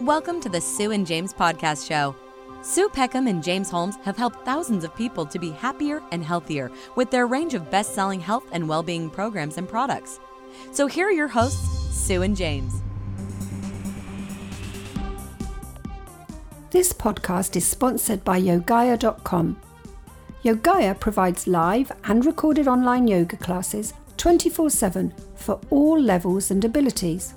[0.00, 2.16] Welcome to the Sue and James Podcast Show.
[2.62, 6.72] Sue Peckham and James Holmes have helped thousands of people to be happier and healthier
[6.96, 10.20] with their range of best selling health and well being programs and products.
[10.72, 12.80] So here are your hosts, Sue and James.
[16.70, 19.60] This podcast is sponsored by Yogaia.com.
[20.42, 25.14] Yogaia provides live and recorded online yoga classes 24 7
[25.48, 27.32] for all levels and abilities.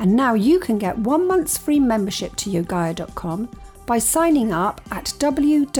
[0.00, 3.48] And now you can get one month's free membership to Yogaia.com
[3.86, 5.72] by signing up at www.yogaia,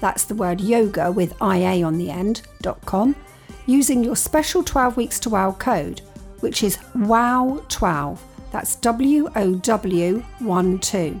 [0.00, 2.42] that's the word yoga with IA on the end,
[2.84, 3.16] .com,
[3.64, 6.02] using your special 12 weeks to wow code,
[6.40, 8.18] which is WOW12.
[8.52, 11.20] That's W O W 1 2.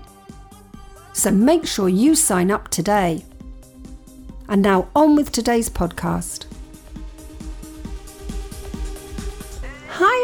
[1.14, 3.24] So make sure you sign up today.
[4.50, 6.47] And now on with today's podcast.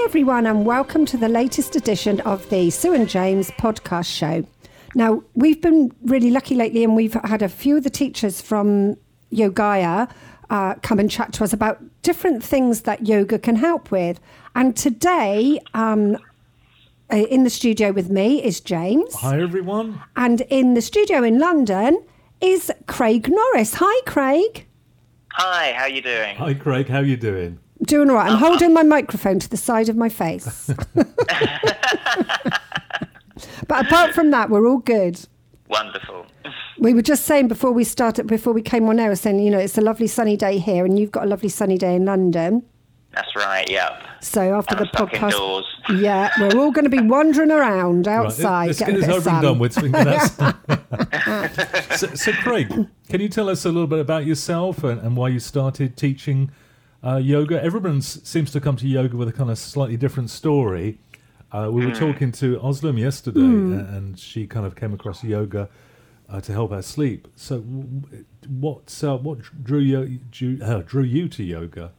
[0.04, 4.46] Everyone, and welcome to the latest edition of the Sue and James podcast show.
[4.95, 8.96] Now, we've been really lucky lately, and we've had a few of the teachers from
[9.32, 10.09] Yogaia
[10.51, 14.20] uh, come and chat to us about different things that yoga can help with.
[14.54, 16.18] And today, um,
[17.10, 19.14] uh, in the studio with me is James.
[19.14, 20.01] Hi, everyone.
[20.16, 22.04] And in the studio in London
[22.42, 23.76] is Craig Norris.
[23.79, 24.66] Hi, Craig.
[25.32, 26.36] Hi, how are you doing?
[26.36, 26.88] Hi, Craig.
[26.88, 27.59] How are you doing?
[27.85, 28.29] Doing all right.
[28.29, 30.71] I'm oh, holding my microphone to the side of my face.
[30.95, 31.07] but
[33.87, 35.21] apart from that, we're all good.
[35.68, 36.26] Wonderful.
[36.79, 39.51] We were just saying before we started, before we came on air, we're saying, you
[39.51, 42.04] know, it's a lovely sunny day here, and you've got a lovely sunny day in
[42.04, 42.63] London.
[43.13, 43.66] That's right.
[43.71, 44.01] Yeah.
[44.21, 45.65] So after I'm the podcast, indoors.
[45.95, 49.19] yeah, we're all going to be wandering around outside, let's getting get a this bit
[49.19, 49.45] of over and sun.
[49.45, 49.73] done with.
[49.73, 50.37] so we can that's-
[52.01, 55.29] so, so, Craig, can you tell us a little bit about yourself and, and why
[55.29, 56.51] you started teaching
[57.05, 57.63] uh, yoga?
[57.63, 60.99] Everyone seems to come to yoga with a kind of slightly different story.
[61.52, 61.99] Uh, we were Hmm.
[61.99, 65.69] talking to Oslam yesterday, a- and she kind of came across yoga
[66.28, 67.28] uh, to help her sleep.
[67.37, 71.93] So, w- w- what uh, what drew you drew, uh, drew you to yoga?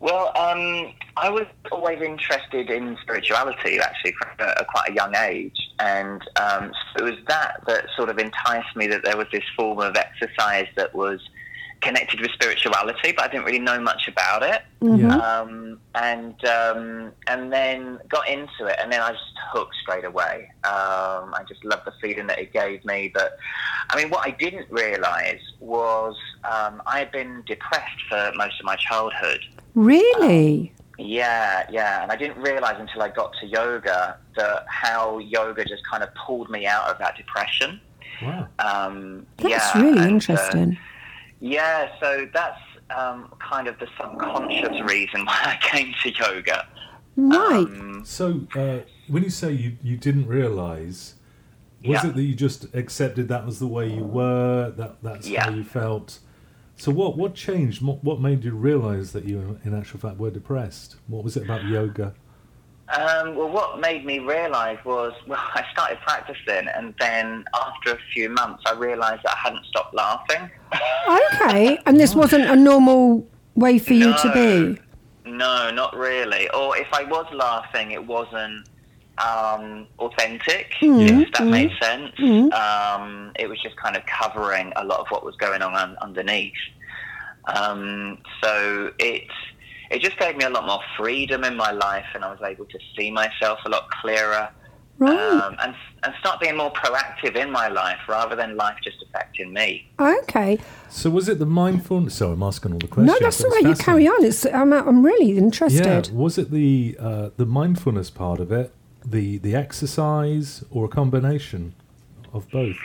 [0.00, 5.14] Well, um, I was always interested in spirituality, actually, from a, a quite a young
[5.14, 9.26] age, and um, so it was that that sort of enticed me that there was
[9.30, 11.20] this form of exercise that was
[11.80, 14.62] connected with spirituality, but I didn't really know much about it.
[14.82, 15.16] Yeah.
[15.16, 20.50] um, and um, and then got into it, and then I just hooked straight away.
[20.64, 23.10] Um, I just loved the feeling that it gave me.
[23.12, 23.36] But
[23.90, 28.66] I mean, what I didn't realise was um, I had been depressed for most of
[28.66, 29.40] my childhood.
[29.74, 30.72] Really?
[30.98, 35.82] Yeah, yeah, and I didn't realise until I got to yoga that how yoga just
[35.90, 37.80] kind of pulled me out of that depression.
[38.22, 38.48] Wow.
[38.58, 40.78] Um, That's yeah, really and, uh, interesting.
[41.40, 42.60] Yeah, so that's
[42.96, 46.66] um, kind of the subconscious reason why I came to yoga.
[47.16, 47.66] right.
[47.66, 48.78] Um, So, uh,
[49.08, 51.14] when you say you, you didn't realise,
[51.84, 52.06] was Yeah.
[52.10, 55.44] it that you just accepted that was the way you were, that that's Yeah.
[55.44, 56.18] how you felt?
[56.76, 57.82] So, what what changed?
[57.82, 60.96] What, what made you realise that you, in actual fact, were depressed?
[61.08, 62.14] What was it about yoga?
[62.96, 67.98] Um, well, what made me realise was, well, I started practicing, and then after a
[68.12, 70.50] few months, I realised that I hadn't stopped laughing.
[71.08, 71.78] Okay.
[71.86, 74.80] And this wasn't a normal way for you to be.
[75.30, 76.48] No, not really.
[76.50, 78.68] Or if I was laughing, it wasn't
[79.18, 82.12] um, authentic, if that made sense.
[82.52, 85.96] Um, it was just kind of covering a lot of what was going on un-
[86.00, 86.52] underneath.
[87.54, 89.24] Um, so it
[89.90, 92.66] it just gave me a lot more freedom in my life, and I was able
[92.66, 94.48] to see myself a lot clearer.
[94.98, 95.18] Right.
[95.18, 99.50] Um, and, and start being more proactive in my life rather than life just affecting
[99.50, 99.88] me.
[99.98, 100.58] Okay.
[100.90, 102.16] So, was it the mindfulness?
[102.16, 103.18] So, I'm asking all the questions.
[103.18, 103.62] No, that's all right.
[103.62, 104.22] You carry on.
[104.22, 106.08] It's, I'm, I'm really interested.
[106.08, 106.12] Yeah.
[106.12, 111.74] Was it the uh, the mindfulness part of it, the the exercise, or a combination
[112.34, 112.76] of both?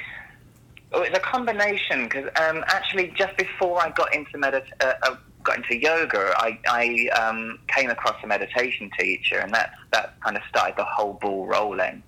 [0.93, 5.17] Well, it's a combination because um, actually, just before I got into medit- uh, uh,
[5.45, 10.35] got into yoga, I, I um, came across a meditation teacher, and that that kind
[10.35, 12.03] of started the whole ball rolling.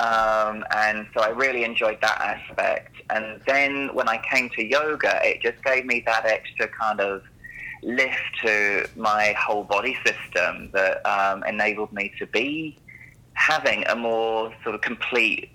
[0.00, 2.96] Um, and so I really enjoyed that aspect.
[3.10, 7.22] And then when I came to yoga, it just gave me that extra kind of
[7.82, 12.78] lift to my whole body system that um, enabled me to be
[13.34, 15.50] having a more sort of complete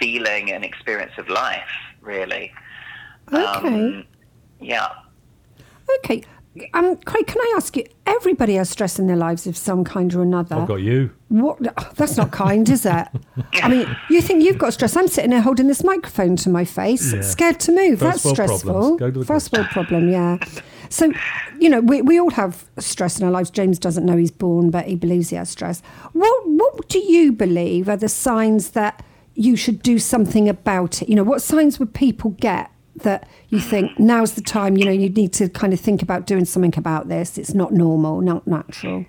[0.00, 1.68] feeling and experience of life,
[2.00, 2.52] really.
[3.32, 3.44] Okay.
[3.44, 4.04] Um,
[4.60, 4.88] yeah.
[5.98, 6.22] Okay.
[6.74, 7.84] Um, Craig, can I ask you?
[8.06, 10.56] Everybody has stress in their lives of some kind or another.
[10.56, 11.10] I've got you.
[11.28, 11.58] What?
[11.76, 13.08] oh, that's not kind, is it?
[13.62, 14.96] I mean, you think you've got stress?
[14.96, 17.20] I'm sitting here holding this microphone to my face, Yeah.
[17.22, 17.98] scared to move.
[18.00, 18.72] First that's stressful.
[18.72, 18.98] problems.
[19.00, 20.38] Go to the First world problem, yeah.
[20.88, 21.12] So,
[21.58, 23.50] you know, we, we all have stress in our lives.
[23.50, 25.82] James doesn't know he's born, but he believes he has stress.
[26.12, 29.02] What What do you believe are the signs that
[29.34, 31.08] you should do something about it?
[31.08, 32.70] You know, what signs would people get
[33.02, 34.76] that you think now's the time?
[34.76, 37.38] You know, you need to kind of think about doing something about this.
[37.38, 39.06] It's not normal, not natural.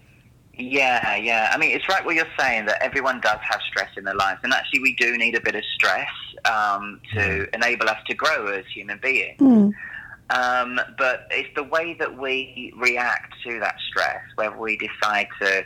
[0.59, 1.51] Yeah, yeah.
[1.53, 4.39] I mean, it's right what you're saying that everyone does have stress in their lives,
[4.43, 6.09] and actually, we do need a bit of stress
[6.45, 9.73] um, to enable us to grow as human beings.
[10.29, 15.63] Um, but it's the way that we react to that stress, whether we decide to,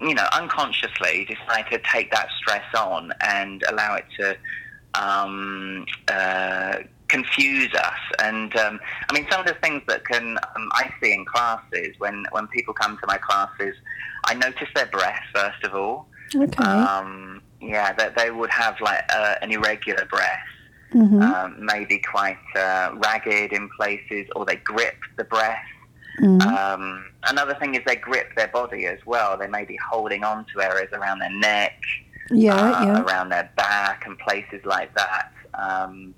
[0.00, 4.36] you know, unconsciously decide to take that stress on and allow it to
[4.94, 6.78] um, uh,
[7.14, 8.02] confuse us.
[8.22, 10.26] And um, I mean, some of the things that can
[10.56, 13.74] um, I see in classes when when people come to my classes,
[14.24, 16.08] I notice their breath first of all.
[16.34, 16.64] Okay.
[16.64, 20.48] Um, yeah, that they would have like uh, an irregular breath,
[20.94, 21.22] Mm-hmm.
[21.22, 25.66] um, maybe quite uh, ragged in places, or they grip the breath.
[26.20, 26.46] Mm-hmm.
[26.46, 29.36] Um, another thing is they grip their body as well.
[29.36, 31.80] They may be holding on to areas around their neck,
[32.30, 33.02] yeah, uh, yeah.
[33.02, 35.32] around their back, and places like that.
[35.54, 36.14] Um,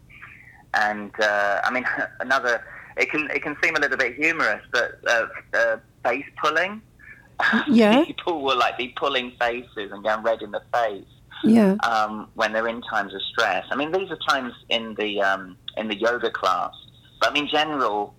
[0.76, 1.84] and uh, I mean,
[2.20, 2.62] another
[2.96, 6.82] it can it can seem a little bit humorous, but uh, uh, face pulling.
[7.69, 8.02] Yeah.
[8.05, 11.05] People will like be pulling faces and going red in the face
[11.44, 11.76] Yeah.
[11.90, 13.64] um, when they're in times of stress.
[13.70, 15.43] I mean, these are times in the um,
[15.76, 16.73] in the yoga class,
[17.20, 18.14] but I mean, general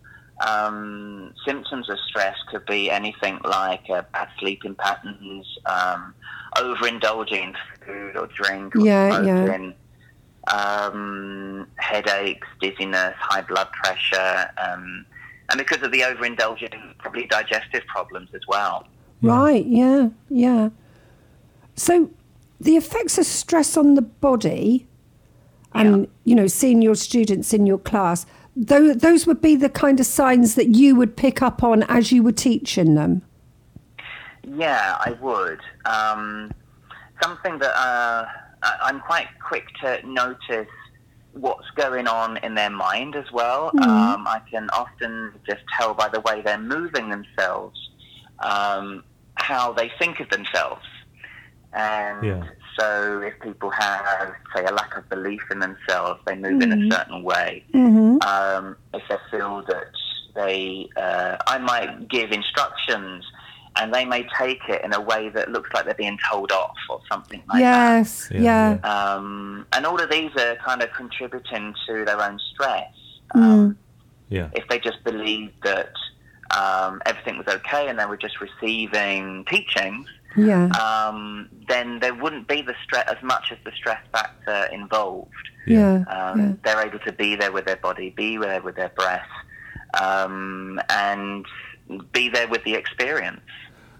[0.48, 6.14] um, symptoms of stress could be anything like uh, bad sleeping patterns, um,
[6.58, 7.56] overindulging in
[7.86, 9.46] food or drink, or Yeah, yeah.
[10.50, 14.50] Smoking, um, headaches, dizziness, high blood pressure.
[14.58, 15.06] Um,
[15.50, 18.88] and because of the overindulging, probably digestive problems as well.
[19.22, 20.70] Right, yeah, yeah.
[21.76, 22.12] So
[22.60, 24.88] the effects of stress on the body
[25.74, 30.00] and, you know, seeing your students in your class, tho- those would be the kind
[30.00, 33.22] of signs that you would pick up on as you were teaching them.
[34.44, 35.60] Yeah, I would.
[35.86, 36.52] Um,
[37.22, 40.68] something that uh, I- I'm quite quick to notice
[41.34, 43.72] what's going on in their mind as well.
[43.82, 47.78] Um, I can often just tell by the way they're moving themselves
[48.40, 49.04] um,
[49.36, 50.86] how they think of themselves.
[51.74, 52.44] And Yeah.
[52.80, 56.92] so if people have, say, a lack of belief in themselves, they move in a
[56.96, 57.64] certain way.
[57.74, 58.18] Mm-hmm.
[58.28, 59.92] Um, if they feel that
[60.34, 63.24] they, uh, I might give instructions
[63.80, 66.76] and they may take it in a way that looks like they're being told off
[66.90, 69.14] or something like yes, Yeah, yeah.
[69.16, 72.92] Um, and all of these are kind of contributing to their own stress.
[73.36, 73.42] Mm.
[73.44, 73.78] Um,
[74.30, 74.50] Yeah.
[74.54, 75.92] If they just believed that
[76.58, 80.68] um, everything was okay and they were just receiving teachings, Yeah.
[80.88, 85.32] um, then there wouldn't be the stress as much as the stress factor involved.
[85.66, 86.04] Yeah.
[86.10, 86.54] Um, yeah.
[86.64, 89.28] They're able to be there with their body, be there with their breath,
[90.02, 91.46] um, and
[92.12, 93.42] be there with the experience.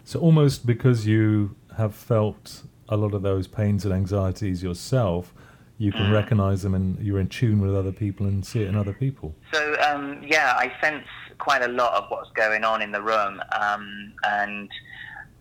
[0.08, 5.34] So almost because you have felt a lot of those pains and anxieties yourself,
[5.80, 8.78] you can recognize them and you're in tune with other people and see it in
[8.78, 9.36] other people.
[9.52, 11.04] So um, yeah, I sense
[11.40, 14.70] quite a lot of what's going on in the room, um, and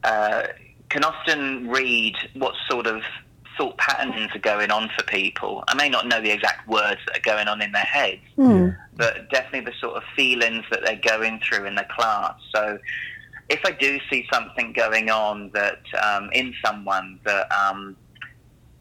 [0.03, 0.43] uh,
[0.89, 3.03] can often read what sort of
[3.57, 5.63] thought patterns are going on for people.
[5.69, 8.21] I may not know the exact words that are going on in their heads,
[8.97, 12.35] but definitely the sort of feelings that they're going through in the class.
[12.53, 12.81] So
[13.49, 17.97] if I do see something going on that um, in someone that um,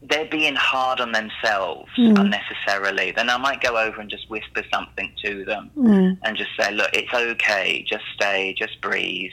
[0.02, 5.12] they're being hard on themselves unnecessarily, then I might go over and just whisper something
[5.24, 5.70] to them
[6.22, 9.32] and just say, look, it's okay, just stay, just breathe.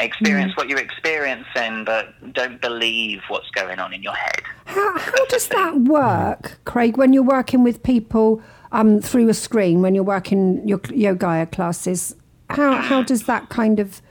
[0.00, 4.42] Experience what you're experiencing, but don't believe what's going on in your head.
[4.64, 9.80] How, how does that work, Craig, when you're working with people um, through a screen,
[9.80, 12.16] when you're working your yoga classes?
[12.50, 14.02] How, how does that kind of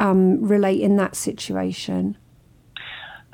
[0.00, 2.16] um, relate in that situation?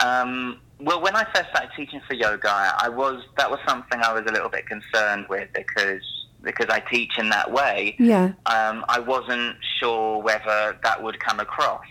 [0.01, 4.13] Um, well, when I first started teaching for yoga, I was that was something I
[4.13, 6.03] was a little bit concerned with because
[6.43, 7.97] because I teach in that way.
[7.99, 8.33] Yeah.
[8.47, 11.87] Um, I wasn't sure whether that would come across.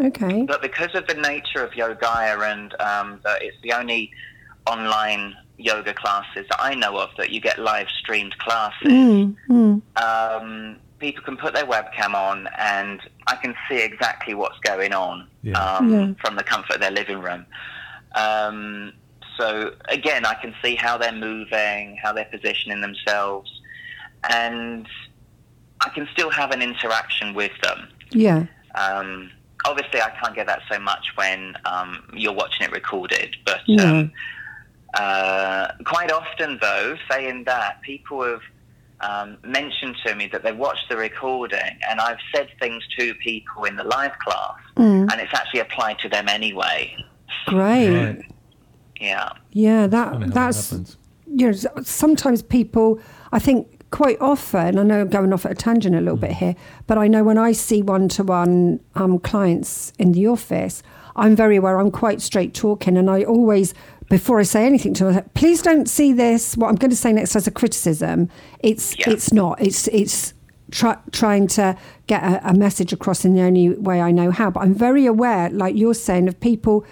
[0.00, 0.42] Okay.
[0.42, 2.08] But because of the nature of yoga
[2.42, 4.10] and um, that it's the only
[4.66, 8.92] online yoga classes that I know of that you get live streamed classes,
[9.96, 15.26] um, people can put their webcam on and I can see exactly what's going on
[15.42, 15.58] Yeah.
[15.58, 16.12] um, Yeah.
[16.22, 17.46] from the comfort of their living room.
[18.14, 18.92] Um,
[19.38, 23.50] so again, I can see how they're moving, how they're positioning themselves,
[24.28, 24.86] and
[25.80, 27.88] I can still have an interaction with them.
[28.10, 28.44] Yeah.
[28.74, 29.30] Um,
[29.64, 33.84] obviously, I can't get that so much when um, you're watching it recorded, but Yeah.
[33.84, 34.12] um,
[34.94, 38.42] uh, quite often, though, saying that people have
[39.00, 43.64] um, mentioned to me that they watched the recording and I've said things to people
[43.64, 45.10] in the live class Mm.
[45.10, 46.94] and it's actually applied to them anyway.
[47.46, 47.88] Great.
[47.90, 48.22] Right.
[49.00, 49.30] Yeah.
[49.52, 50.96] Yeah, that that that's happens.
[51.26, 53.00] you know sometimes people
[53.32, 56.32] I think quite often I know I'm going off at a tangent a little bit
[56.32, 56.54] here,
[56.86, 60.82] but I know when I see one to one um clients in the office,
[61.16, 63.74] I'm very aware I'm quite straight talking and I always
[64.10, 66.56] before I say anything to her, please don't see this.
[66.56, 68.28] What I'm going to say next as a criticism.
[68.58, 69.10] It's Yeah.
[69.10, 69.62] it's not.
[69.62, 70.34] It's it's
[70.70, 71.76] try, trying to
[72.08, 74.50] get a, a message across in the only way I know how.
[74.50, 76.84] But I'm very aware, like you're saying, of people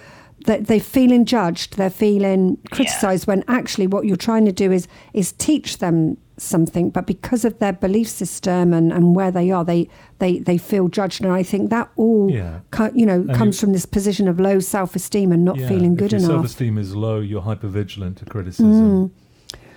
[0.45, 4.87] that they're feeling judged, they're feeling criticised when actually what you're trying to do is
[5.13, 6.89] is teach them something.
[6.89, 10.87] But because of their belief system and, and where they are, they, they they feel
[10.87, 11.23] judged.
[11.23, 12.59] And I think that all Yeah.
[12.71, 15.57] co- you know And comes you- from this position of low self esteem and not
[15.57, 16.31] Yeah, feeling if good your enough.
[16.31, 19.11] self-esteem is low, you're hyper-vigilant to criticism.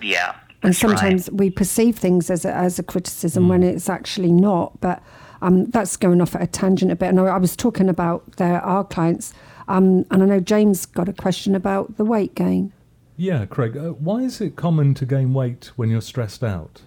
[0.03, 0.35] Yeah.
[0.63, 0.91] and that's right.
[0.99, 3.49] sometimes we perceive things as a, as a criticism Mm.
[3.49, 4.81] when it's actually not.
[4.81, 5.03] But
[5.41, 7.09] um, that's going off at a tangent a bit.
[7.09, 9.35] And I, I was talking about there, our clients,
[9.69, 12.73] um, and I know James got a question about the weight gain.
[13.17, 13.77] Yeah, Craig.
[13.77, 16.83] Uh, why is it common to gain weight when you're stressed out?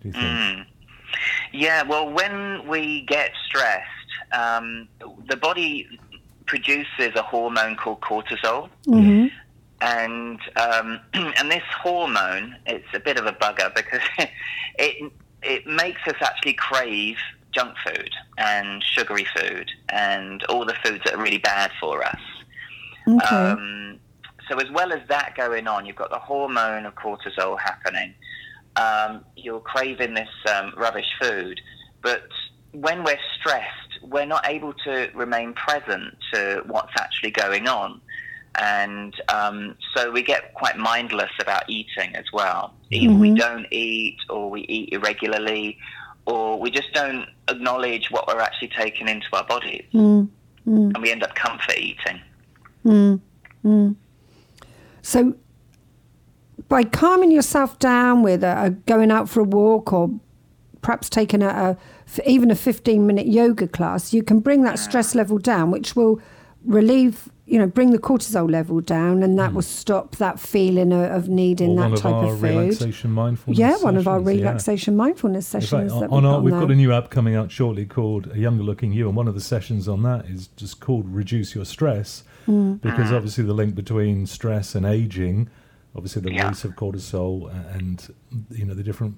[0.00, 0.24] Do you think?
[0.24, 0.66] Mm.
[1.52, 3.88] Yeah, well, when we get stressed,
[4.32, 4.88] um,
[5.28, 5.98] the body
[6.46, 8.68] produces a hormone called cortisol.
[8.86, 9.26] Mm-hmm.
[9.80, 14.02] and um, and this hormone it's a bit of a bugger because
[14.78, 17.16] it it makes us actually crave
[17.52, 22.20] junk food and sugary food and all the foods that are really bad for us.
[23.06, 23.36] Okay.
[23.36, 24.00] Um,
[24.48, 28.14] so as well as that going on, you've got the hormone of cortisol happening.
[28.76, 31.60] Um, you're craving this um, rubbish food,
[32.02, 32.28] but
[32.72, 38.00] when we're stressed, we're not able to remain present to what's actually going on,
[38.56, 42.74] and um, so we get quite mindless about eating as well.
[42.90, 45.78] Either we don't eat, or we eat irregularly,
[46.26, 50.28] or we just don't acknowledge what we're actually taking into our bodies, Mm.
[50.94, 52.20] and we end up comfort eating.
[55.04, 55.34] So,
[56.68, 60.18] by calming yourself down with a, a going out for a walk or
[60.80, 61.76] perhaps taking a,
[62.16, 65.94] a even a 15 minute yoga class, you can bring that stress level down, which
[65.94, 66.22] will
[66.64, 69.56] relieve, you know, bring the cortisol level down, and that hmm.
[69.56, 72.42] will stop that feeling of, of needing Or that type of food.
[72.42, 73.58] relaxation mindfulness.
[73.58, 74.46] Yeah, one of our sessions, yeah.
[74.46, 75.92] relaxation mindfulness sessions.
[75.92, 78.92] fact, on our, we've got a new app coming out shortly called A Younger Looking
[78.92, 82.80] You, and one of the sessions on that is just called Reduce Your Stress, Mm.
[82.80, 85.48] because obviously the link between stress and aging,
[85.96, 86.44] obviously the Yeah.
[86.44, 88.12] release of cortisol and
[88.50, 89.16] you know the different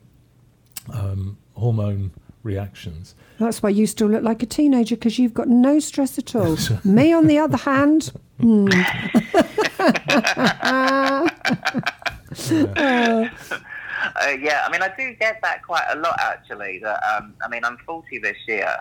[0.92, 3.14] um, hormone reactions.
[3.38, 6.56] That's why you still look like a teenager because you've got no stress at all.
[6.84, 8.68] Me, on the other hand, hmm.
[14.14, 16.78] Uh, yeah, I mean, I do get that quite a lot actually.
[16.78, 18.76] That um, I mean, I'm 40 this year,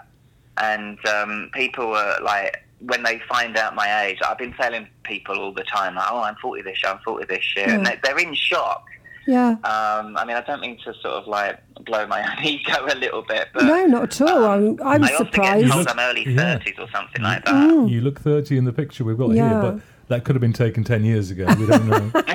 [0.57, 5.39] and um, people are like, when they find out my age, I've been telling people
[5.39, 7.97] all the time, like, "Oh, I'm 40 this year, I'm 40 this year," and they,
[8.03, 8.85] they're in shock.
[9.27, 9.51] yeah.
[9.63, 12.95] Um, I mean, I don't mean to sort of like blow my own ego a
[12.95, 14.43] little bit, but No, not at all.
[14.45, 15.71] Um, I'm, I'm I also get surprised.
[15.71, 16.59] told I'm early Yeah.
[16.59, 17.53] 30s or something like that.
[17.69, 17.89] Mm.
[17.89, 19.49] You look 30 in the picture we've got Yeah.
[19.49, 19.79] here, but
[20.09, 21.45] that could have been taken 10 years ago.
[21.59, 22.11] We don't know.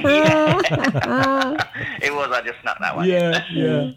[2.03, 2.31] it was.
[2.33, 3.09] I just snapped that one.
[3.09, 3.91] yeah, yeah.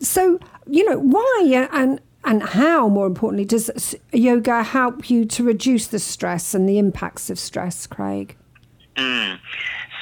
[0.00, 5.44] So, you know, why uh, and and how, more importantly, does yoga help you to
[5.44, 8.36] reduce the stress and the impacts of stress, Craig?
[8.96, 9.38] Mm.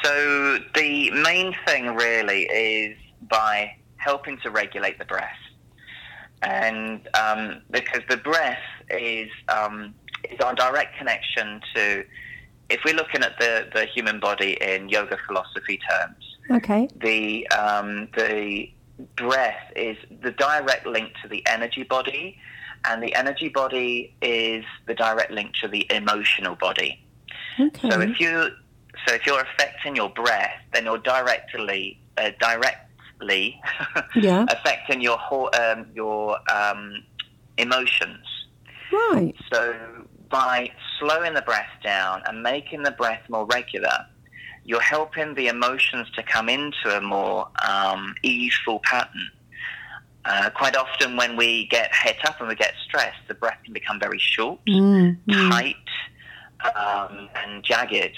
[0.02, 2.96] So the main thing really is
[3.30, 5.30] by helping to regulate the breath,
[6.42, 8.58] and um, because the breath
[8.90, 9.94] is um,
[10.28, 12.04] is our direct connection to.
[12.70, 16.88] If we're looking at the, the human body in yoga philosophy terms, Okay.
[17.00, 18.70] the um, the
[19.16, 22.38] breath is the direct link to the energy body,
[22.84, 27.00] and the energy body is the direct link to the emotional body.
[27.60, 27.90] Okay.
[27.90, 28.48] So if you
[29.06, 33.60] so if you're affecting your breath, then you're directly uh, directly
[34.16, 34.46] Yeah.
[34.48, 37.02] affecting your whole, um, your um,
[37.56, 38.26] emotions.
[38.92, 39.34] right.
[39.52, 39.74] So
[40.30, 44.06] by slowing the breath down and making the breath more regular,
[44.64, 49.30] you're helping the emotions to come into a more um, easeful pattern.
[50.24, 53.72] Uh, quite often, when we get het up and we get stressed, the breath can
[53.72, 55.50] become very short, Mm, mm.
[55.50, 55.76] tight,
[56.76, 58.16] um, and jagged.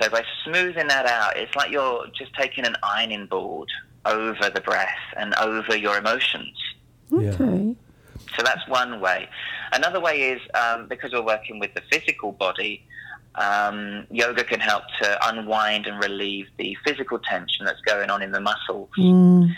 [0.00, 3.70] So by smoothing that out, it's like you're just taking an ironing board
[4.04, 6.58] over the breath and over your emotions.
[7.12, 7.74] Okay.
[8.36, 9.28] So that's one way.
[9.72, 12.84] Another way is um, because we're working with the physical body,
[13.36, 18.30] um, yoga can help to unwind and relieve the physical tension that's going on in
[18.32, 18.88] the muscles.
[18.98, 19.54] Mm,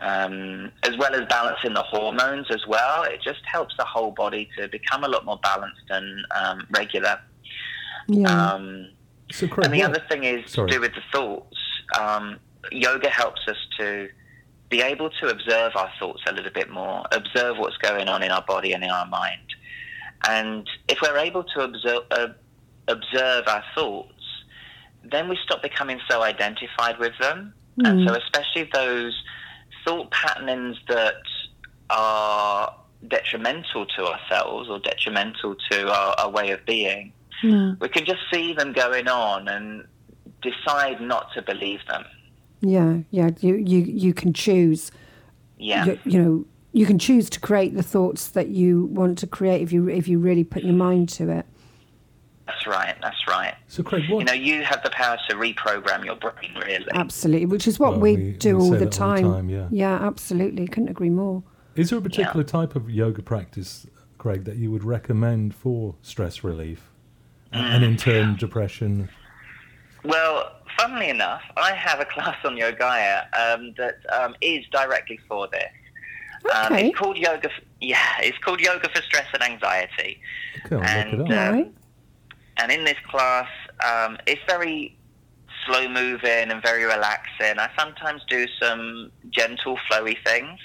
[0.00, 3.02] um, as well as balancing the hormones as well.
[3.02, 7.20] It just helps the whole body to become a lot more balanced and um, regular.
[8.06, 8.28] Yeah.
[8.52, 8.90] Um,
[9.32, 10.68] So, Craig, and the what- other thing is Sorry.
[10.70, 11.56] to do with the thoughts.
[11.98, 12.38] Um,
[12.70, 14.08] yoga helps us to
[14.68, 18.30] be able to observe our thoughts a little bit more, observe what's going on in
[18.30, 19.40] our body and in our mind.
[20.28, 22.28] And if we're able to observe, uh,
[22.88, 24.12] observe our thoughts,
[25.04, 27.54] then we stop becoming so identified with them.
[27.84, 28.08] And hmm.
[28.08, 29.22] so, especially those
[29.84, 31.22] thought patterns that
[31.90, 32.74] are
[33.06, 37.12] detrimental to ourselves or detrimental to our, our way of being,
[37.80, 39.86] we can just see them going on and
[40.42, 42.04] decide not to believe them.
[42.60, 43.30] yeah, yeah.
[43.40, 44.90] You, you, you can choose.
[45.56, 45.84] Yeah.
[45.84, 49.62] You, you know, you can choose to create the thoughts that you want to create
[49.62, 51.46] if you if you really put your mind to it.
[52.48, 52.96] That's right.
[53.02, 53.54] That's right.
[53.68, 54.18] So, Craig, what?
[54.20, 56.86] You know, you have the power to reprogram your brain, really.
[56.94, 59.32] Absolutely, which is what Well, we, we- do we all the that all the time.
[59.32, 59.68] time, yeah.
[59.70, 60.66] yeah, absolutely.
[60.66, 61.42] Couldn't agree more.
[61.76, 63.86] Is there a particular type of yoga practice,
[64.16, 66.90] Craig, that you would recommend for stress relief,
[67.52, 69.10] and in turn depression?
[70.04, 75.48] Well, funnily enough, I have a class on Yogaia um, that um, is directly for
[75.48, 75.62] this.
[76.54, 76.88] Um, Okay.
[76.88, 77.46] it's called yoga.
[77.52, 80.20] f- Yeah, it's called yoga for stress and anxiety.
[80.66, 81.52] Okay, I'll look And, it up.
[81.52, 81.74] Right?
[82.58, 83.48] And in this class,
[83.86, 84.96] um, it's very
[85.66, 87.58] slow moving and very relaxing.
[87.58, 90.58] I sometimes do some gentle, flowy things,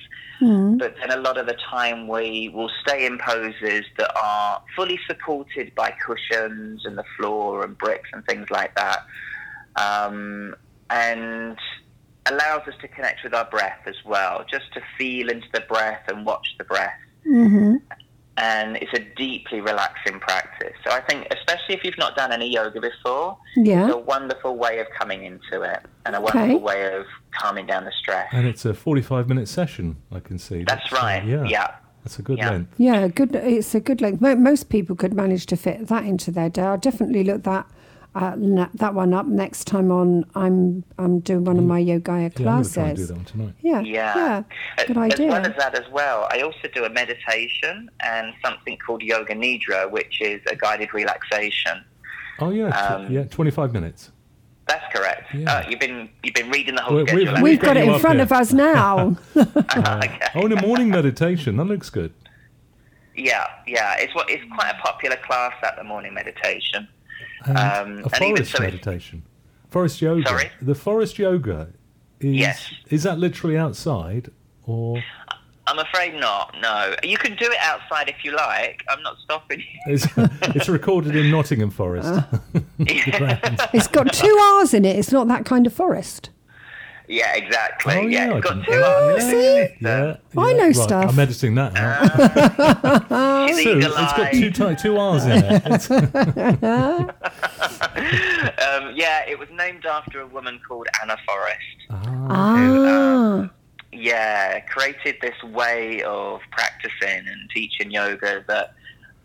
[0.78, 5.00] but then a lot of the time we will stay in poses that are fully
[5.08, 9.06] supported by cushions and the floor and bricks and things like that,
[9.76, 10.56] um,
[10.90, 11.58] and
[12.26, 16.02] allows us to connect with our breath as well, just to feel into the breath
[16.08, 17.00] and watch the breath
[18.38, 20.74] and it's a deeply relaxing practice.
[20.84, 23.86] So I think, especially if you've not done any yoga before, Yeah.
[23.86, 26.38] it's a wonderful way of coming into it and a Okay.
[26.40, 28.28] wonderful way of calming down the stress.
[28.32, 30.64] And it's a 45 minute session, I can see.
[30.64, 31.24] That's uh, right.
[31.24, 31.44] yeah.
[31.44, 31.68] Yeah.
[32.04, 32.50] That's a good Yeah.
[32.50, 32.74] length.
[32.78, 33.34] Yeah, good.
[33.36, 34.20] It's a good length.
[34.20, 36.64] Most people could manage to fit that into their day.
[36.64, 37.66] I'll definitely look that
[38.16, 40.26] uh, na- that one up next time on.
[40.36, 41.88] I'm I'm doing one of my Yogaia
[42.40, 43.08] Yeah, I'm going to try and do classes.
[43.10, 43.54] that one tonight.
[43.62, 44.16] Yeah, Yeah.
[44.16, 44.44] yeah,
[44.78, 45.28] As- good As idea.
[45.30, 49.90] well as that as well, I also do a meditation and something called Yoga Nidra,
[49.90, 51.84] which is a guided relaxation.
[52.40, 52.70] Oh, yeah.
[52.72, 54.12] tw- Um, yeah, 25 minutes.
[54.68, 55.34] That's correct.
[55.34, 55.52] Yeah.
[55.52, 57.20] Uh, you've been you've been reading the whole We- schedule.
[57.26, 58.24] we've- We've We've got got it in front here.
[58.24, 59.18] of us now.
[59.36, 59.42] you?
[59.78, 60.20] okay.
[60.36, 61.58] Oh, and a morning meditation.
[61.58, 62.14] That looks good.
[63.16, 63.96] Yeah, yeah.
[64.00, 66.88] It's what it's quite a popular class at the morning meditation.
[67.46, 69.24] And Um, a and even forest so meditation.
[69.70, 70.28] Forest yoga.
[70.30, 70.52] Sorry?
[70.62, 71.70] The forest yoga
[72.20, 72.72] is Yes.
[72.90, 74.30] is that literally outside
[74.66, 75.04] or
[75.66, 76.56] I'm afraid not.
[76.62, 78.84] No, you can do it outside if you like.
[78.90, 79.94] I'm not stopping you.
[79.94, 80.06] is
[80.56, 82.14] it's recorded in Nottingham Forest?
[82.78, 83.60] The ground.
[83.74, 84.98] it's got two R's in it.
[84.98, 86.30] It's not that kind of forest.
[87.08, 87.96] Yeah, exactly.
[87.96, 89.24] Oh, yeah, yeah, I it's got can- two arms.
[89.24, 89.36] see?
[89.36, 91.10] It's, Yeah, uh, I know right, stuff.
[91.12, 93.50] I'm editing that out.
[93.50, 95.90] she's Sue, it's got two ti- two R's in it.
[97.94, 101.60] Um, yeah, it was named after a woman called Anna Forrest.
[101.92, 103.50] Ah,
[103.92, 108.74] Yeah, created this way of practicing and teaching yoga that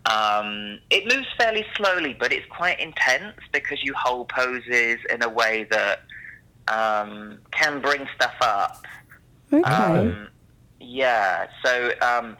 [0.05, 5.29] um, it moves fairly slowly, but it's quite intense because you hold poses in a
[5.29, 6.03] way that
[6.67, 8.85] um, can bring stuff up.
[9.51, 9.63] okay.
[9.63, 10.27] Um,
[10.79, 12.37] yeah, so um,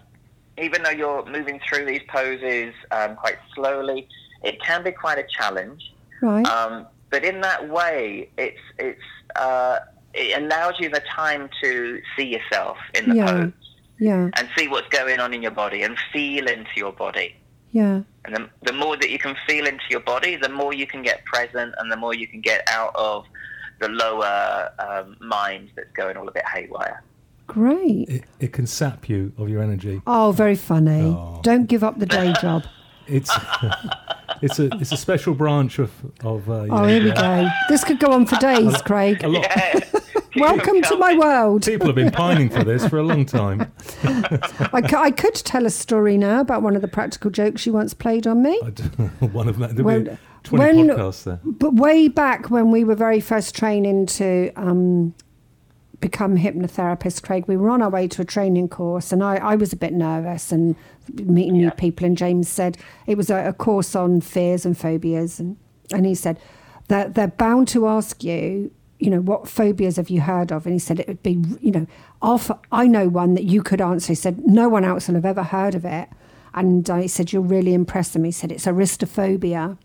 [0.57, 4.07] even though you're moving through these poses um, quite slowly,
[4.43, 5.93] it can be quite a challenge.
[6.21, 6.45] right.
[6.45, 9.01] Um, but in that way, it's it's
[9.35, 9.79] uh,
[10.13, 13.25] it allows you the time to see yourself in the Yeah.
[13.31, 13.51] pose
[13.99, 17.35] yeah, and see what's going on in your body and feel into your body.
[17.71, 18.01] yeah.
[18.25, 21.01] And the, the more that you can feel into your body, the more you can
[21.01, 23.25] get present and the more you can get out of
[23.79, 27.03] the lower um, mind that's going all a bit haywire.
[27.47, 28.07] Great.
[28.09, 30.01] It, it, can sap you of your energy.
[30.05, 31.01] Oh, very funny.
[31.01, 31.39] Oh.
[31.41, 32.63] Don't give up the day job.
[33.07, 33.31] it's
[34.41, 35.91] it's a it's a special branch of
[36.23, 36.47] of.
[36.49, 37.47] Uh, oh, know, here we go.
[37.67, 39.23] This could go on for days, Craig.
[39.27, 39.95] Yes.
[40.35, 41.65] Welcome to my world.
[41.65, 43.71] People have been pining for this for a long time.
[44.03, 47.73] I, c- I could tell a story now about one of the practical jokes you
[47.73, 48.59] once played on me.
[49.19, 50.19] one of them.
[50.43, 51.39] 20 when, podcasts there.
[51.43, 55.13] But way back when we were very first training to um,
[55.99, 59.55] become hypnotherapists, Craig, we were on our way to a training course and I, I
[59.55, 60.75] was a bit nervous and
[61.13, 61.65] meeting yeah.
[61.65, 62.05] new people.
[62.05, 65.39] And James said it was a, a course on fears and phobias.
[65.39, 65.57] And,
[65.91, 66.39] and he said
[66.87, 70.65] that they're, they're bound to ask you you know, what phobias have you heard of?
[70.65, 71.87] And he said it would be, you know,
[72.71, 74.11] I know one that you could answer.
[74.11, 76.09] He said, no one else will have ever heard of it.
[76.53, 78.15] And I said, you're really impressed.
[78.15, 79.77] And he said, it's aristophobia.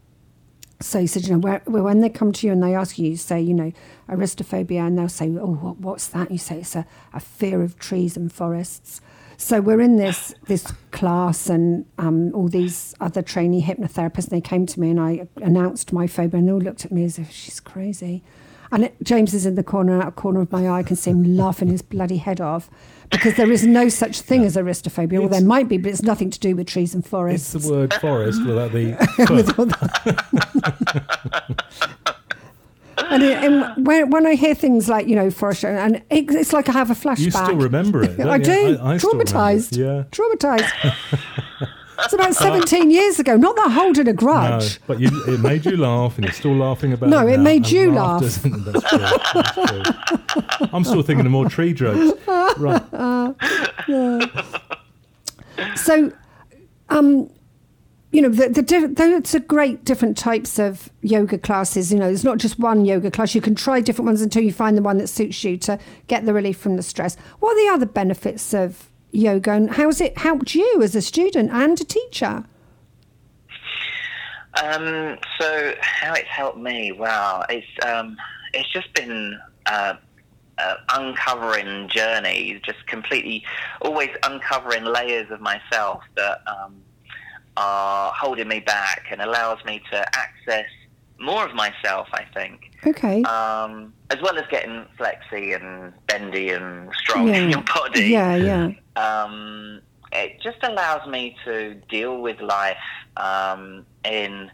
[0.80, 3.16] So he said, you know, when they come to you and they ask you, you
[3.16, 3.72] say, you know,
[4.08, 6.30] aristophobia, and they'll say, oh, what, what's that?
[6.30, 9.00] You say it's a, a fear of trees and forests.
[9.36, 14.28] So we're in this this class, and um, all these other trainee hypnotherapists.
[14.28, 17.04] They came to me, and I announced my phobia, and they all looked at me
[17.04, 18.22] as if she's crazy.
[18.74, 20.96] And it, James is in the corner, out of corner of my eye, I can
[20.96, 22.68] see him laughing his bloody head off
[23.08, 25.20] because there is no such thing as aristophobia.
[25.20, 27.54] Well, there might be, but it's nothing to do with trees and forests.
[27.54, 28.96] It's the word forest without the.
[32.96, 36.52] And, it, and when, when I hear things like, you know, forest, and it, it's
[36.52, 37.18] like I have a flashback.
[37.18, 38.18] you still remember it?
[38.26, 38.44] I you?
[38.44, 38.78] do.
[38.80, 39.34] I, I still remember it.
[39.34, 39.76] Traumatized.
[39.76, 40.04] Yeah.
[40.10, 41.68] Traumatized.
[41.98, 43.36] It's about 17 years ago.
[43.36, 44.78] Not that holding a grudge.
[44.80, 47.24] No, but you, it made you laugh, and you're still laughing about No, it.
[47.24, 48.20] No, it made you laugh.
[48.22, 48.50] That's true.
[48.60, 50.68] That's true.
[50.72, 52.18] I'm still thinking of more tree jokes.
[52.58, 52.82] Right.
[55.76, 56.12] So,
[56.88, 57.30] um,
[58.10, 61.92] you know, the, the diff- those are great different types of yoga classes.
[61.92, 63.34] You know, there's not just one yoga class.
[63.34, 66.24] You can try different ones until you find the one that suits you to get
[66.26, 67.16] the relief from the stress.
[67.40, 71.02] What are the other benefits of yoga, and how has it helped you as a
[71.02, 72.44] student and a teacher?
[74.62, 76.92] Um, so how it's helped me?
[76.92, 78.16] Wow, it's um,
[78.52, 79.94] it's just been uh,
[80.58, 83.44] uh, uncovering journeys, just completely,
[83.80, 86.76] always uncovering layers of myself that um,
[87.56, 90.68] are holding me back and allows me to access
[91.18, 92.08] more of myself.
[92.12, 93.22] I think, Okay.
[93.22, 97.34] um, as well as getting flexy and bendy and strong yeah.
[97.36, 98.70] in your body Yeah, yeah.
[98.96, 99.80] um,
[100.12, 102.76] it just allows me to deal with life
[103.16, 104.50] um, in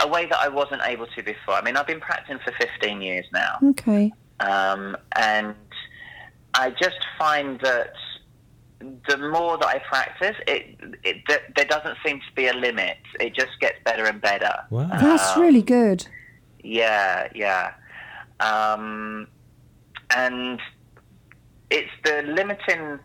[0.00, 1.54] a way that I wasn't able to before.
[1.54, 4.12] I mean, I've been practicing for 15 years now, Okay.
[4.40, 5.54] um, and
[6.54, 7.92] I just find that
[9.08, 12.96] the more that I practice, it, it th- there doesn't seem to be a limit.
[13.18, 14.54] It just gets better and better.
[14.70, 14.88] Wow.
[14.90, 16.06] That's Um, really good.
[16.62, 17.72] Yeah, yeah.
[18.40, 19.26] Um,
[20.14, 20.60] and
[21.70, 22.98] it's the limiting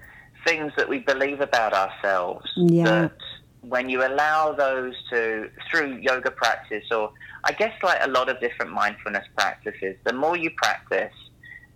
[0.45, 2.83] things that we believe about ourselves Yeah.
[2.85, 3.17] that
[3.61, 7.11] when you allow those to, through yoga practice, or
[7.43, 11.13] I guess like a lot of different mindfulness practices, the more you practice,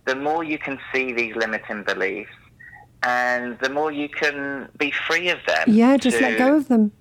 [0.04, 2.30] the more you can see these limiting beliefs.
[3.02, 5.64] And the more you can be free of them.
[5.68, 6.92] Yeah, just to- let go of them.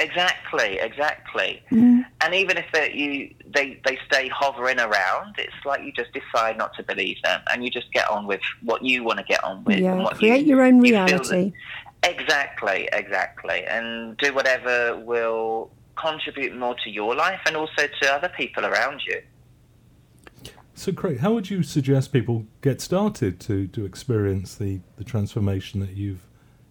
[0.00, 1.62] Exactly, exactly.
[1.70, 2.06] Mm.
[2.22, 6.56] And even if they, you they they stay hovering around, it's like you just decide
[6.56, 9.44] not to believe them, and you just get on with what you want to get
[9.44, 9.76] on with.
[9.76, 10.02] and Yeah.
[10.02, 11.52] what Create you, your own you reality.
[12.02, 18.30] exactly, exactly, and do whatever will contribute more to your life and also to other
[18.30, 19.20] people around you.
[20.74, 25.80] So, Craig, how would you suggest people get started to, to experience the, the transformation
[25.80, 26.26] that you've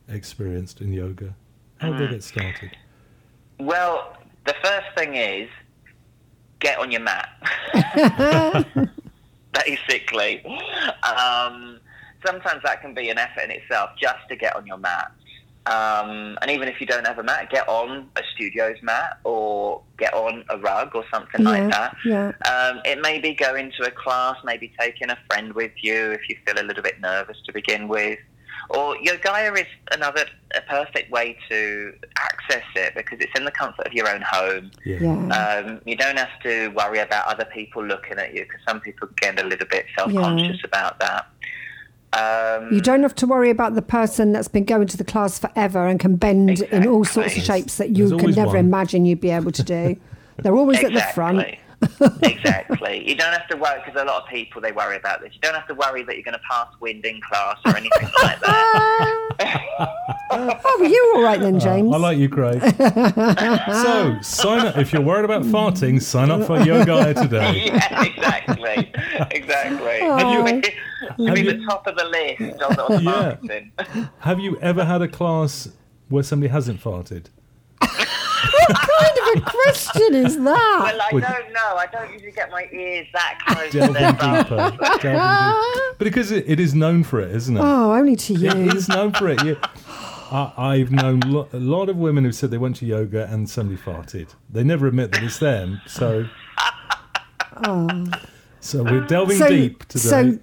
[0.08, 1.36] experienced in yoga?
[1.78, 2.76] How would they get started?
[3.60, 5.50] Well, the first thing is
[6.60, 7.30] get on your mat.
[9.66, 10.44] Basically,
[11.04, 11.80] um,
[12.26, 15.12] sometimes that can be an effort in itself just to get on your mat.
[15.66, 19.82] Um, and even if you don't have a mat, get on a studio's mat or
[19.98, 21.96] get on a rug or something Yeah, like that.
[22.06, 22.32] yeah.
[22.46, 26.22] Um, it may be going to a class, maybe taking a friend with you if
[26.30, 28.18] you feel a little bit nervous to begin with.
[28.70, 33.88] Or yoga is another a perfect way to access it because it's in the comfort
[33.88, 34.70] of your own home.
[34.86, 35.00] Yeah.
[35.02, 35.64] Yeah.
[35.66, 39.08] Um, you don't have to worry about other people looking at you because some people
[39.20, 41.26] get a little bit self-conscious about that.
[42.12, 45.38] Um, You don't have to worry about the person that's been going to the class
[45.40, 48.66] forever and can bend in all sorts of shapes that you There's can never one.
[48.66, 49.96] imagine you'd be able to do.
[50.38, 51.46] They're always at the front.
[52.02, 52.32] Exactly.
[52.32, 53.10] exactly.
[53.10, 55.34] You don't have to worry because a lot of people they worry about this.
[55.34, 58.10] You don't have to worry that you're going to pass wind in class or anything
[58.24, 59.26] like that.
[60.32, 61.92] Oh, well, you all right then, uh, James?
[61.94, 62.62] I like you, Craig.
[62.78, 64.78] so, sign up.
[64.78, 67.66] If you're worried about farting, sign up for Yoga today.
[67.66, 68.92] yeah, exactly.
[69.32, 70.00] Exactly.
[70.02, 70.46] Oh.
[70.46, 70.70] You be,
[71.18, 73.38] you Have be you- the top of the list on the, on the Yeah.
[73.82, 74.10] marketing.
[74.20, 75.70] Have you ever had a class
[76.10, 77.26] where somebody hasn't farted?
[78.70, 80.80] What kind of a question is that?
[80.84, 81.76] Well, I Would- don't know.
[81.78, 84.56] I don't usually get my ears that close to Delving their deeper.
[84.56, 85.56] Delving deeper.
[86.00, 87.60] But because it, it is known for it, isn't it?
[87.62, 88.50] Oh, only to It you.
[88.50, 89.44] It is known for it.
[89.44, 89.58] You,
[90.32, 93.50] I, I've known lo- a lot of women who said they went to yoga and
[93.50, 94.30] somebody farted.
[94.50, 95.82] They never admit that it's them.
[95.88, 96.26] So,
[97.66, 98.06] oh.
[98.62, 100.00] so we're delving So, deep today.
[100.08, 100.40] so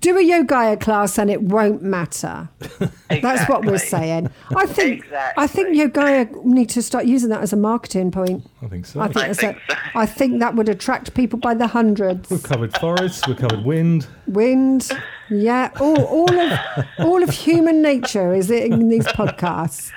[0.00, 2.50] do a Yogaia class and it won't matter.
[3.10, 4.30] That's what we're saying.
[4.56, 5.42] I think Exactly.
[5.44, 8.44] I think Yogaia need to start using that as a marketing point.
[8.62, 9.00] I think so.
[9.00, 9.78] I think, I think a- so.
[9.94, 12.28] I think that would attract people by the hundreds.
[12.30, 13.26] We've covered forests.
[13.26, 14.06] We've covered wind.
[14.26, 14.90] Wind,
[15.30, 16.58] Yeah, all, all of
[16.98, 19.90] all of human nature is in these podcasts.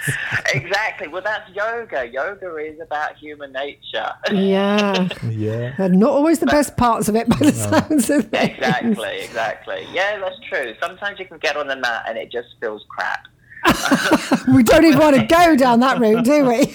[0.54, 1.08] exactly.
[1.08, 2.08] Well, that's yoga.
[2.08, 4.10] Yoga is about human nature.
[4.32, 5.74] Yeah, Yeah.
[5.78, 8.52] and not always the best parts of it, by the sounds of it.
[8.52, 9.86] exactly, exactly.
[9.92, 10.74] Yeah, that's true.
[10.82, 13.28] Sometimes you can get on the mat and it just feels crap.
[14.48, 16.56] We don't even want to go down that route, do we?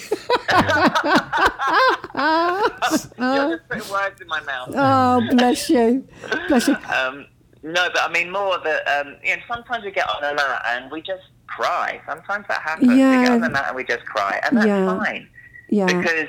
[2.16, 4.68] You're just putting words in my mouth.
[4.74, 6.06] Oh, bless you,
[6.48, 6.74] bless you.
[6.74, 7.26] Um,
[7.62, 9.42] no, but I mean more that um, you know.
[9.48, 12.00] Sometimes we get on the mat and we just cry.
[12.08, 12.92] Sometimes that happens.
[12.92, 13.18] Yeah.
[13.20, 14.86] We get on the mat and we just cry, and that's Yeah.
[14.98, 15.28] fine
[15.68, 16.28] Yeah, because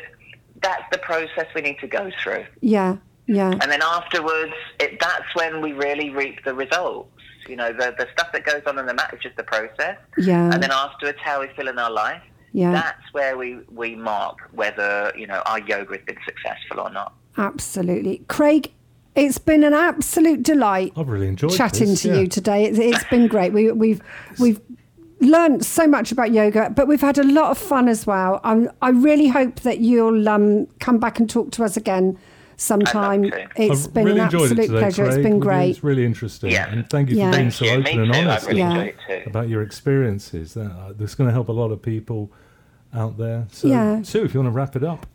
[0.61, 2.45] that's the process we need to go through.
[2.61, 7.11] yeah, yeah, And then afterwards, it, that's when we really reap the results.
[7.47, 9.97] You know, the the stuff that goes on in the mat is just the process,
[10.17, 12.21] yeah, and then afterwards, how we feel in our life.
[12.51, 12.71] yeah.
[12.71, 17.13] That's where we we mark whether you know our yoga has been successful or not.
[17.37, 18.71] Absolutely, Craig.
[19.15, 22.19] It's been an absolute delight I've really enjoyed chatting this, to yeah.
[22.19, 22.65] you today.
[22.65, 23.51] It's, it's been great.
[23.51, 24.01] We, we've
[24.37, 24.61] we've
[25.19, 28.39] learned so much about yoga, but we've had a lot of fun as well.
[28.43, 32.19] I'm, I really hope that you'll um, come back and talk to us again
[32.57, 33.23] sometime.
[33.25, 33.61] I'd love to.
[33.63, 35.05] It's I've been really an absolute it today, pleasure.
[35.05, 35.69] It's been great.
[35.69, 36.51] It's really interesting.
[36.51, 36.69] Yeah.
[36.69, 37.31] And thank you Yeah.
[37.31, 37.71] for being Thank so you.
[37.71, 38.19] open Me and too.
[38.19, 38.91] honest I really Yeah.
[39.23, 39.29] too.
[39.29, 40.53] about your experiences.
[40.55, 42.31] That, uh, that's going to help a lot of people
[42.93, 43.45] out there.
[43.51, 44.01] So, Yeah.
[44.01, 45.05] Sue, if you want to wrap it up.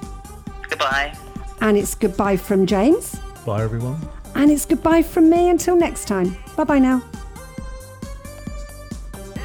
[0.82, 1.16] Goodbye.
[1.62, 3.98] and it's goodbye from James, Bye, everyone.
[4.36, 6.36] and it's goodbye from me until next time.
[6.58, 7.02] Bye bye now.